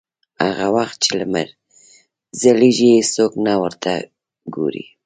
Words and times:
هغه 0.45 0.67
وخت 0.75 0.97
چې 1.03 1.11
لمر 1.19 1.47
ځلېږي 2.41 2.89
هېڅوک 2.97 3.33
نه 3.45 3.53
ورته 3.61 3.91
ګوري. 4.55 4.85